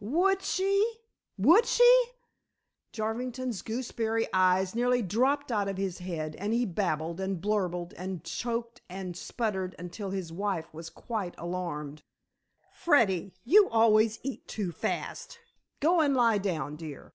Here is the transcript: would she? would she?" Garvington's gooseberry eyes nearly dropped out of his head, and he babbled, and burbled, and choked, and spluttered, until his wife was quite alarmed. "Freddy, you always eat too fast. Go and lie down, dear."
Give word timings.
would 0.00 0.42
she? 0.42 0.96
would 1.38 1.64
she?" 1.64 2.04
Garvington's 2.94 3.62
gooseberry 3.62 4.28
eyes 4.34 4.74
nearly 4.74 5.00
dropped 5.00 5.50
out 5.50 5.66
of 5.66 5.78
his 5.78 6.00
head, 6.00 6.36
and 6.36 6.52
he 6.52 6.66
babbled, 6.66 7.18
and 7.20 7.40
burbled, 7.40 7.94
and 7.94 8.22
choked, 8.22 8.82
and 8.90 9.16
spluttered, 9.16 9.74
until 9.78 10.10
his 10.10 10.30
wife 10.30 10.74
was 10.74 10.90
quite 10.90 11.34
alarmed. 11.38 12.02
"Freddy, 12.70 13.32
you 13.46 13.66
always 13.70 14.20
eat 14.22 14.46
too 14.46 14.72
fast. 14.72 15.38
Go 15.80 16.00
and 16.02 16.12
lie 16.14 16.36
down, 16.36 16.76
dear." 16.76 17.14